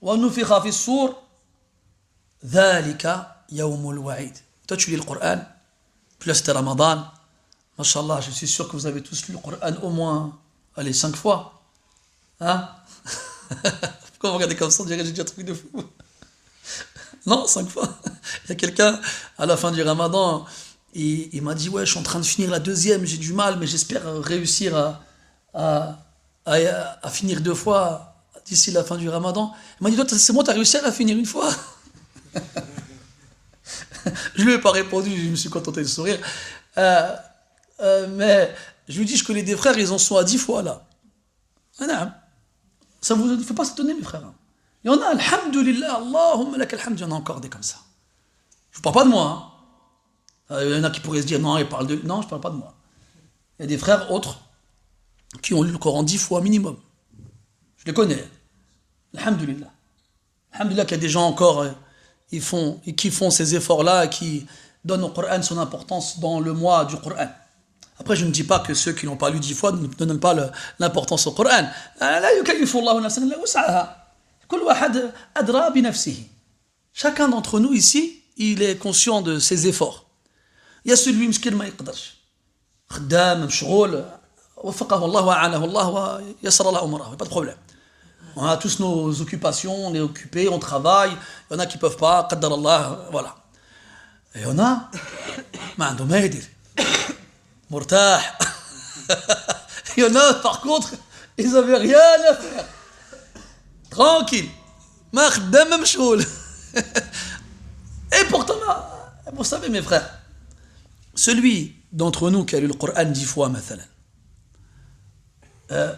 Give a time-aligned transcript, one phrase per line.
[0.00, 1.16] ونفخ في الصور
[2.44, 5.40] ذلك يوم الوعيد toi tu lis le Coran
[6.18, 7.04] puis là c'était Ramadan
[7.78, 10.36] Mashallah, je suis sûr que vous avez tous lu le Coran au moins,
[10.76, 11.62] allez, cinq fois.
[12.40, 12.68] Hein
[13.48, 15.68] Pourquoi vous regardez comme ça On dirait que j'ai déjà truc de fou.
[17.26, 17.88] Non, cinq fois.
[18.44, 19.00] Il y a quelqu'un,
[19.38, 20.44] à la fin du ramadan,
[20.94, 23.32] il, il m'a dit Ouais, je suis en train de finir la deuxième, j'ai du
[23.32, 25.00] mal, mais j'espère réussir à,
[25.54, 25.98] à,
[26.46, 26.54] à,
[27.02, 28.16] à, finir deux fois
[28.48, 29.52] d'ici la fin du ramadan.
[29.80, 31.50] Il m'a dit Toi, c'est moi, tu as réussi à la finir une fois
[34.34, 36.18] Je lui ai pas répondu, je me suis contenté de sourire.
[36.76, 37.14] Euh,
[37.80, 38.54] euh, mais
[38.88, 40.86] je lui dis Je connais des frères, ils en sont à dix fois là.
[43.00, 44.22] Ça ne vous fait pas s'étonner, mes frères.
[44.84, 47.76] Il y en a, alhamdulillah, Allahumma lak il y en a encore des comme ça.
[48.70, 49.24] Je ne parle pas de moi.
[50.50, 50.54] Hein.
[50.54, 51.96] Euh, il y en a qui pourraient se dire, non, il parle de...
[52.04, 52.74] Non, je ne parle pas de moi.
[53.58, 54.40] Il y a des frères autres
[55.42, 56.76] qui ont lu le Coran dix fois minimum.
[57.76, 58.24] Je les connais.
[59.17, 59.71] Alhamdulillah.
[60.53, 61.71] Alhamdulillah qu'il y a des gens encore euh,
[62.33, 64.45] ils font, qui font ces efforts-là et qui
[64.83, 67.27] donnent au Coran son importance dans le mois du Coran.
[67.99, 70.19] Après, je ne dis pas que ceux qui n'ont pas lu dix fois ne donnent
[70.19, 70.35] pas
[70.79, 71.69] l'importance au Coran.
[76.91, 80.05] Chacun d'entre nous ici, il est conscient de ses efforts.
[80.85, 82.13] Il y a celui qui ما يقدرش
[82.89, 84.05] خدام مشغول
[84.57, 85.87] وفقه الله وأعانه الله
[86.43, 87.57] ويسر له أمره pas de problème
[88.35, 91.77] on a tous nos occupations on est occupé on travaille il y en a qui
[91.77, 93.35] peuvent pas قدر الله voilà
[94.35, 94.89] et il y en a
[95.77, 96.49] ما عنده ما يدير
[97.69, 98.37] مرتاح
[99.97, 100.89] il y en a par contre
[101.37, 102.65] ils avaient rien à faire
[103.91, 104.49] tranquille
[105.13, 106.25] ما خدام مشغول
[108.13, 108.53] et pourtant
[109.33, 110.09] vous savez mes frères
[111.15, 113.85] celui d'entre nous qui a lu le Coran dix fois مثلا
[115.71, 115.93] euh,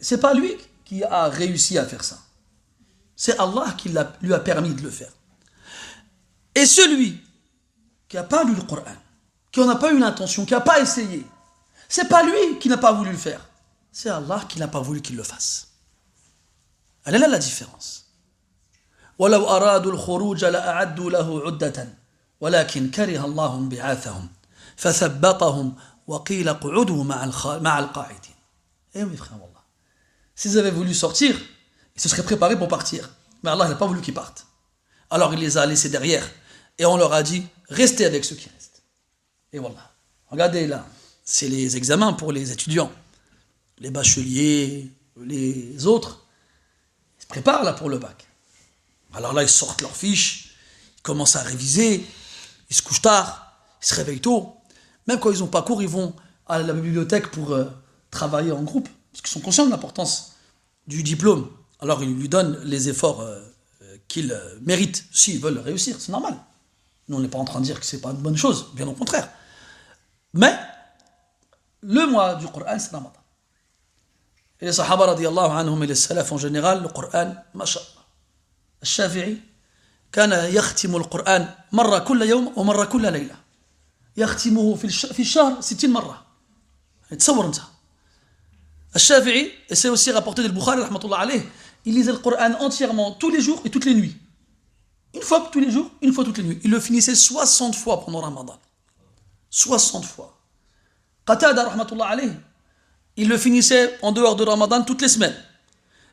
[0.00, 0.56] c'est pas lui
[0.92, 2.18] qui a réussi à faire ça
[3.16, 3.88] c'est Allah qui
[4.22, 5.12] lui a permis de le faire
[6.54, 7.20] et celui
[8.08, 8.84] qui n'a pas lu le Coran
[9.52, 11.26] qui n'en a pas eu l'intention qui n'a pas essayé
[11.88, 13.46] c'est pas lui qui n'a pas voulu le faire
[13.92, 15.68] c'est Allah qui n'a pas voulu qu'il le fasse
[17.04, 18.04] elle est là la différence
[19.18, 21.88] ولو أرادوا الخروج لأعدوا له عدة
[22.40, 24.28] ولكن كره الله انبعاثهم
[24.76, 25.74] فثبطهم
[26.06, 28.34] وقيل قعدوا مع مع القاعدين
[28.94, 29.51] Eh mes frères, Allah.
[30.35, 31.35] S'ils avaient voulu sortir,
[31.95, 33.09] ils se seraient préparés pour partir.
[33.43, 34.47] Mais Allah n'a pas voulu qu'ils partent.
[35.09, 36.27] Alors il les a laissés derrière.
[36.79, 38.83] Et on leur a dit, restez avec ceux qui restent.
[39.51, 39.91] Et voilà.
[40.27, 40.87] Regardez là,
[41.23, 42.91] c'est les examens pour les étudiants.
[43.77, 46.25] Les bacheliers, les autres,
[47.19, 48.27] ils se préparent là pour le bac.
[49.13, 50.55] Alors là, ils sortent leurs fiches,
[50.97, 52.03] ils commencent à réviser,
[52.69, 54.57] ils se couchent tard, ils se réveillent tôt.
[55.07, 56.15] Même quand ils n'ont pas cours, ils vont
[56.47, 57.65] à la bibliothèque pour euh,
[58.09, 60.32] travailler en groupe, parce qu'ils sont conscients de l'importance
[60.86, 61.50] du diplôme.
[61.80, 63.40] Alors ils lui donnent les efforts euh,
[63.82, 66.36] euh, qu'ils méritent, s'ils veulent réussir, c'est normal.
[67.08, 68.66] Nous, on n'est pas en train de dire que ce n'est pas une bonne chose,
[68.74, 69.30] bien au contraire.
[70.34, 70.54] Mais
[71.82, 73.12] le mois du Coran, c'est Ramadan.
[74.60, 77.98] Et les Sahaba, radiallahu anhum, et les Salaf en général, le Coran, mashallah.
[78.82, 79.36] الشافعي
[80.12, 83.34] كان يختم القرآن مرة كل يوم ومرة كل ليلة
[84.16, 86.26] يختمه في في الشهر 60 مرة
[87.18, 87.56] تصور انت
[88.93, 90.81] Al-Shafi'i, et c'est aussi rapporté de Bukhari,
[91.85, 94.15] il lisait le Coran entièrement tous les jours et toutes les nuits.
[95.13, 96.59] Une fois tous les jours, une fois toutes les nuits.
[96.63, 98.59] Il le finissait 60 fois pendant Ramadan.
[99.49, 100.39] 60 fois.
[101.25, 101.75] Qatada,
[103.15, 105.35] il le finissait en dehors de Ramadan toutes les semaines.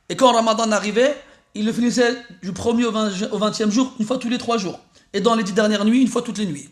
[0.08, 1.16] Et quand Ramadan arrivait,
[1.54, 4.78] il le finissait du premier au 20e jour, une fois tous les 3 jours.
[5.12, 6.68] Et dans les 10 dernières nuits, une fois toutes les nuits.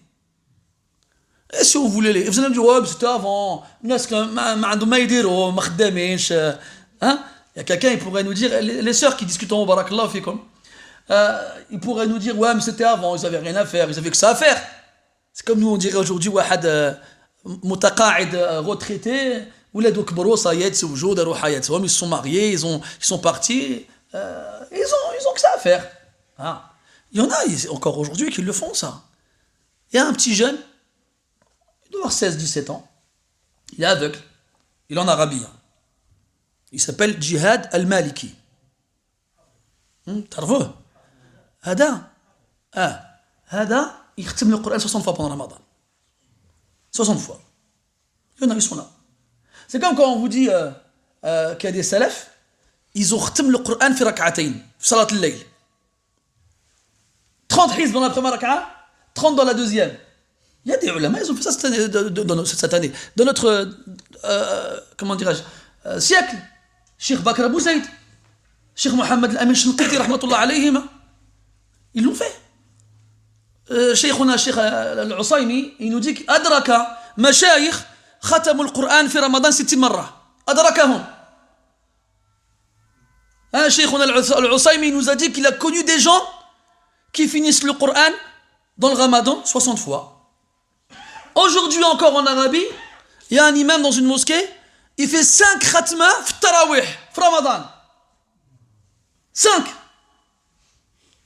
[1.52, 3.64] Et si vous voulez, vous allez me dire, ouais, c'était avant,
[7.00, 7.22] hein?
[7.54, 10.08] Il y a quelqu'un, il pourrait nous dire, les, sœurs qui discutent en barakallah
[11.10, 11.38] euh,
[11.70, 14.10] ils pourraient nous dire, ouais, mais c'était avant, ils n'avaient rien à faire, ils avaient
[14.10, 14.60] que ça à faire.
[15.32, 17.00] C'est comme nous, on dirait aujourd'hui, wahad
[17.64, 19.42] mutaqa'id retraité,
[19.80, 24.60] les dokbaro, ça y est, c'est ils sont mariés, ils, ont, ils sont partis, euh,
[24.72, 25.86] ils, ont, ils ont que ça à faire.
[26.38, 26.72] Ah.
[27.12, 29.02] Il y en a encore aujourd'hui qui le font, ça.
[29.92, 30.62] Il y a un petit jeune, il
[31.97, 32.87] doit avoir 16-17 ans,
[33.77, 34.19] il est aveugle,
[34.89, 35.45] il est en Arabie.
[36.71, 38.35] Il s'appelle Jihad al-Maliki.
[40.31, 40.73] تعرفوه
[41.61, 42.11] هذا
[42.75, 45.59] اه هذا يختم القرآن 60 fois pendant Ramadan
[46.91, 47.39] 60 fois
[48.37, 48.89] il y en a ils sont là
[49.67, 50.71] c'est comme quand on vous dit euh,
[51.23, 52.31] euh, qu'il y a des salafs
[52.95, 55.45] ils ont ختم le Coran في ركعتين في صلاة الليل
[57.49, 58.67] 30 حزب dans la première raka'a
[59.13, 59.97] 30 dans la deuxième
[60.67, 62.91] il y a des ulama ils ont fait ça cette année, dans, cette année.
[63.15, 63.69] dans notre
[64.25, 65.41] euh, comment dirais-je
[65.85, 66.35] euh, siècle
[66.97, 67.83] Cheikh Bakr Abou Zaid
[68.75, 70.81] Cheikh Mohamed Al-Amin Shantiti, rahmatullah alayhim,
[71.93, 72.33] ils l'ont fait.
[73.69, 77.83] Euh, Cheikhuna Cheikh Al-Usaymi, il nous dit qu'Adraka مشايخ
[78.21, 81.05] ختموا القرآن في رمضان 60 مرة أدركهم
[83.55, 86.23] Hein, Cheikh Al-Usaymi nous a dit qu'il a connu des gens
[87.11, 88.11] qui finissent le Coran
[88.79, 90.16] dans le Ramadan 60 fois.
[91.38, 92.66] Aujourd'hui encore en Arabie,
[93.30, 94.44] il y a un imam dans une mosquée,
[94.96, 97.64] il fait 5 khatma fi tarawih, fi Ramadan.
[99.32, 99.64] 5.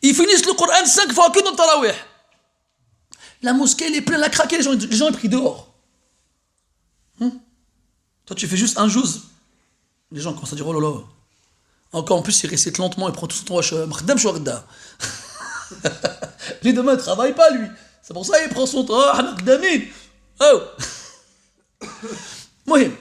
[0.02, 1.94] Ils finissent le Coran 5 fois que dans tarawih.
[3.40, 5.72] La mosquée, elle est pleine, la craqué, les gens, les gens sont pris dehors.
[7.20, 7.32] Hum?
[8.26, 9.22] Toi, tu fais juste un jouz.
[10.10, 11.00] Les gens commencent à dire, oh là là.
[11.92, 13.86] Encore en plus, il récite lentement, il prend tout son temps.
[13.86, 14.66] Mkhdam shwarda.
[16.62, 17.66] Les deux mains ne travaillent pas, lui.
[18.02, 19.00] C'est pour ça qu'il prend son temps.
[20.41, 20.67] Ah, mkdamin.
[21.81, 21.87] Oh.
[22.65, 22.93] Mohim.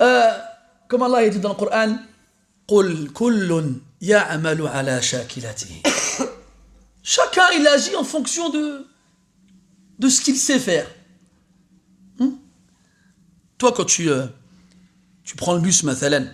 [0.00, 0.38] Euh,
[0.88, 1.98] comme Allah a dit dans le Coran,
[2.68, 5.82] قل كل يعمل على شاكلته.
[7.02, 8.86] Chacun, il agit en fonction de,
[9.98, 10.88] de ce qu'il sait faire.
[12.18, 12.36] Hmm?
[13.58, 14.26] Toi, quand tu, euh,
[15.22, 16.26] tu prends le bus, mathalan,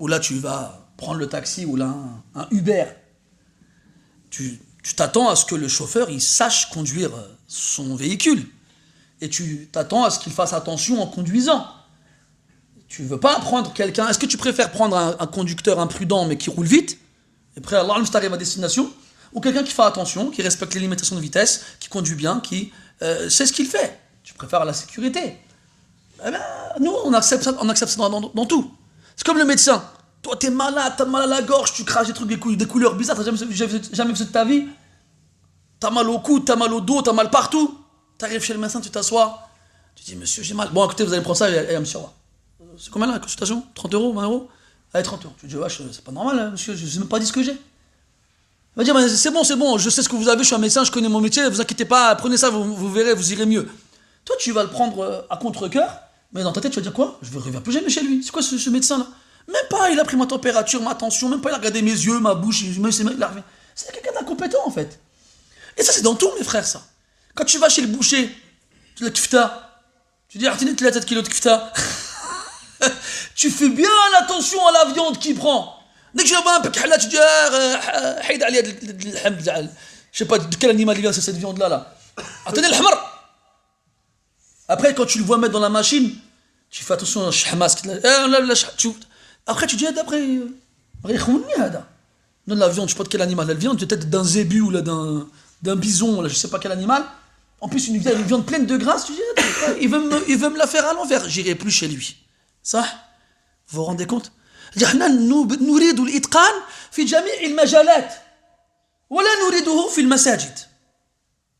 [0.00, 1.94] ou là tu vas prendre le taxi, ou là
[2.34, 2.86] un, un Uber,
[4.30, 4.58] tu
[4.96, 7.10] t'attends à ce que le chauffeur, il sache conduire
[7.51, 8.47] son véhicule.
[9.19, 11.67] Et tu t'attends à ce qu'il fasse attention en conduisant.
[12.87, 14.07] Tu veux pas prendre quelqu'un...
[14.07, 16.97] Est-ce que tu préfères prendre un, conducteur imprudent mais qui roule vite,
[17.55, 18.89] et après Allah, arrive à destination
[19.33, 22.71] ou quelqu'un qui fait attention, qui respecte les limitations de vitesse, qui conduit bien, qui
[23.01, 23.99] euh, sait ce qu'il fait?
[24.23, 25.37] Tu préfères la sécurité?
[26.25, 26.41] Eh ben,
[26.79, 28.73] nous, on accepte ça, on accepte ça dans, dans, dans tout.
[29.15, 29.83] C'est comme le médecin.
[30.21, 32.67] Toi, t'es malade, t'as mal à la gorge, tu craches des trucs, des, cou des
[32.67, 34.67] couleurs bizarres, t'as jamais, jamais, jamais, vu ça de ta vie.
[35.81, 37.77] T'as mal au cou, t'as mal au dos, t'as mal partout.
[38.19, 39.49] T'arrives chez le médecin, tu t'assois.
[39.95, 40.69] Tu dis, monsieur, j'ai mal.
[40.69, 41.99] Bon, écoutez, vous allez prendre ça et, et monsieur,
[42.77, 43.65] c'est combien là la consultation?
[43.73, 44.49] 30 euros, 20 euros?
[44.93, 45.33] Allez, 30 euros.
[45.39, 45.55] Tu dis,
[45.91, 47.53] c'est pas normal, hein, monsieur, je ne même pas dit ce que j'ai.
[47.53, 50.55] Il va dire, c'est bon, c'est bon, je sais ce que vous avez, je suis
[50.55, 53.47] un médecin, je connais mon métier, vous inquiétez pas, prenez ça, vous, verrez, vous irez
[53.47, 53.67] mieux.
[54.23, 55.89] Toi, tu vas le prendre à contre-coeur,
[56.31, 57.17] mais dans ta tête, tu vas dire quoi?
[57.23, 58.23] Je ne reviens plus jamais chez lui.
[58.23, 59.07] C'est quoi ce, médecin-là?
[59.47, 61.91] Même pas, il a pris ma température, ma tension, même pas, il a regardé mes
[61.91, 63.31] yeux, ma bouche, il, il a
[63.73, 64.99] C'est quelqu'un d'incompétent, en fait.
[65.77, 66.81] Et ça, c'est dans tout, mes frères, ça.
[67.35, 68.29] Quand tu vas chez le boucher,
[68.95, 69.81] tu l'as kifta,
[70.27, 71.73] tu dis, Artinet, tu as 7 kilos de kifta.
[73.35, 73.89] tu fais bien
[74.19, 75.77] attention à la viande qu'il prend.
[76.13, 77.17] Dès que je vois un peu là, tu dis,
[80.11, 81.69] je sais pas de quel animal il vient, c'est cette viande-là.
[81.69, 81.95] Là.
[82.45, 82.75] Attendez le.
[84.67, 86.15] Après, quand tu le vois mettre dans la machine,
[86.69, 87.75] tu fais attention au shahmas.
[89.45, 90.21] Après, tu dis, d'après,
[92.47, 94.71] non, la viande, je sais pas de quel animal elle vient, peut-être d'un zébu ou
[94.71, 95.27] d'un
[95.62, 97.04] bison, là, je sais pas quel animal.
[97.60, 99.20] En plus, une, une viande pleine de grâce, tu dis,
[99.80, 102.16] il veut, me, il veut me la faire à l'envers, j'irai plus chez lui.
[102.62, 102.84] Ça,
[103.68, 104.30] vous vous rendez compte
[104.84, 106.52] احنا نريد الاتقان
[106.90, 108.14] في جميع المجالات
[109.10, 110.58] ولا نريده في المساجد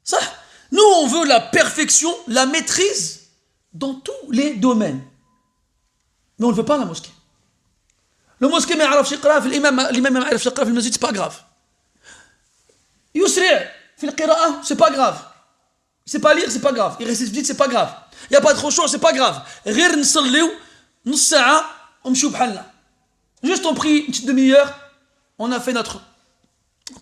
[0.05, 0.33] صح
[0.75, 3.21] nous on veut la perfection la maîtrise
[3.73, 5.03] dans tous les domaines
[6.39, 7.11] mais on ne veut pas la mosquée
[8.41, 11.13] le mosquée ما يعرفش يقرا في الامام الامام ما يعرفش يقرا في المسجد c'est pas
[11.13, 11.35] grave
[13.15, 13.71] يسرع
[14.64, 15.24] C'est pas grave.
[16.06, 16.98] C'est pas lire, c'est pas grave.
[17.00, 17.94] Il récite vite, c'est pas grave.
[18.30, 19.42] Il n'y a pas trop chaud, c'est pas grave.
[19.66, 20.50] Rir nsalliw,
[21.06, 21.66] nus sa'a,
[22.04, 22.14] on.
[22.14, 22.64] Um
[23.44, 24.74] Juste on prie une petite demi-heure,
[25.40, 26.02] on a fait notre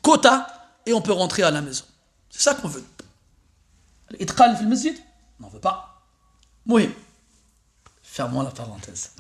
[0.02, 0.48] quota
[0.86, 1.84] et on peut rentrer à la maison.
[2.30, 2.84] C'est ça qu'on veut.
[4.12, 4.98] L'itqal fil masjid,
[5.40, 6.02] on n'en veut pas.
[6.66, 6.96] Oui.
[8.02, 9.12] Fermons la parenthèse.